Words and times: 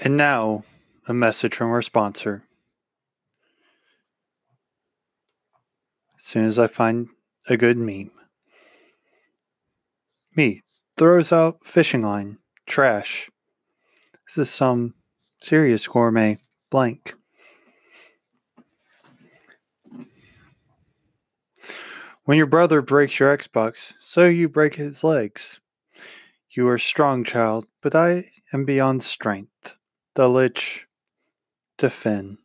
And 0.00 0.16
now, 0.16 0.62
a 1.08 1.14
message 1.14 1.56
from 1.56 1.72
our 1.72 1.82
sponsor. 1.82 2.44
As 6.16 6.24
soon 6.24 6.44
as 6.44 6.56
I 6.56 6.68
find 6.68 7.08
a 7.48 7.56
good 7.56 7.76
meme, 7.76 8.12
me 10.36 10.62
throws 10.96 11.32
out 11.32 11.64
fishing 11.64 12.02
line, 12.02 12.38
trash. 12.64 13.28
This 14.26 14.38
is 14.48 14.54
some 14.54 14.94
serious 15.40 15.88
gourmet 15.88 16.38
blank. 16.70 17.14
When 22.22 22.36
your 22.36 22.46
brother 22.46 22.82
breaks 22.82 23.18
your 23.18 23.36
Xbox, 23.36 23.94
so 24.00 24.26
you 24.26 24.48
break 24.48 24.76
his 24.76 25.02
legs. 25.02 25.58
You 26.50 26.68
are 26.68 26.78
strong, 26.78 27.24
child, 27.24 27.66
but 27.82 27.96
I 27.96 28.30
am 28.52 28.64
beyond 28.64 29.02
strength. 29.02 29.74
The 30.18 30.28
Lich 30.28 30.88
to 31.76 31.88
Finn. 31.88 32.38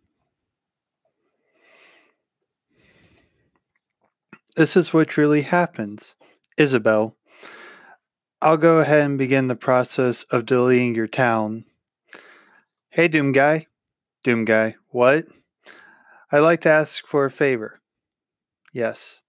This 4.55 4.77
is 4.77 4.93
what 4.93 5.07
truly 5.07 5.41
happens. 5.41 6.13
Isabelle, 6.55 7.17
I'll 8.43 8.57
go 8.57 8.77
ahead 8.77 9.01
and 9.01 9.17
begin 9.17 9.47
the 9.47 9.55
process 9.55 10.21
of 10.25 10.45
deleting 10.45 10.93
your 10.93 11.07
town. 11.07 11.65
Hey, 12.91 13.07
Doom 13.07 13.31
Guy. 13.31 13.65
Doom 14.23 14.45
Guy, 14.45 14.75
what? 14.89 15.25
I'd 16.31 16.41
like 16.41 16.61
to 16.61 16.69
ask 16.69 17.07
for 17.07 17.25
a 17.25 17.31
favor. 17.31 17.81
Yes. 18.71 19.19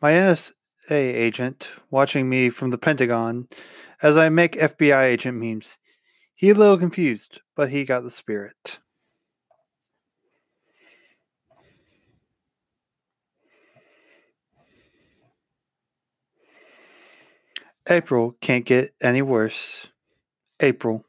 My 0.00 0.12
NSA 0.12 0.52
agent 0.90 1.70
watching 1.90 2.28
me 2.28 2.50
from 2.50 2.70
the 2.70 2.78
Pentagon 2.78 3.48
as 4.02 4.16
I 4.16 4.28
make 4.28 4.52
FBI 4.52 5.04
agent 5.04 5.38
memes. 5.38 5.78
He 6.34 6.50
a 6.50 6.54
little 6.54 6.78
confused, 6.78 7.40
but 7.56 7.70
he 7.70 7.84
got 7.84 8.02
the 8.02 8.10
spirit. 8.10 8.78
April 17.88 18.34
can't 18.40 18.64
get 18.64 18.94
any 19.02 19.22
worse. 19.22 19.88
April. 20.60 21.04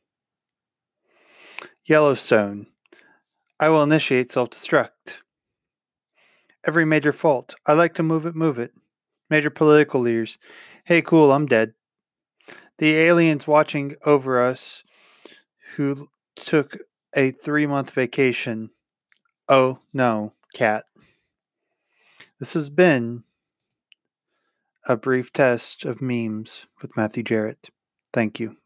Yellowstone. 1.85 2.67
I 3.59 3.69
will 3.69 3.83
initiate 3.83 4.31
self 4.31 4.49
destruct. 4.49 5.19
Every 6.65 6.83
major 6.83 7.13
fault. 7.13 7.55
I 7.65 7.73
like 7.73 7.93
to 7.95 8.03
move 8.03 8.25
it, 8.25 8.35
move 8.35 8.59
it. 8.59 8.73
Major 9.29 9.49
political 9.49 10.01
leaders. 10.01 10.37
Hey, 10.83 11.01
cool, 11.01 11.31
I'm 11.31 11.45
dead. 11.45 11.73
The 12.77 12.95
aliens 12.97 13.47
watching 13.47 13.95
over 14.05 14.41
us 14.43 14.83
who 15.75 16.09
took 16.35 16.77
a 17.15 17.31
three 17.31 17.65
month 17.65 17.91
vacation. 17.91 18.69
Oh, 19.47 19.79
no, 19.93 20.33
cat. 20.53 20.85
This 22.39 22.53
has 22.53 22.69
been 22.69 23.23
a 24.87 24.97
brief 24.97 25.33
test 25.33 25.85
of 25.85 26.01
memes 26.01 26.65
with 26.81 26.95
Matthew 26.95 27.23
Jarrett. 27.23 27.69
Thank 28.13 28.39
you. 28.39 28.57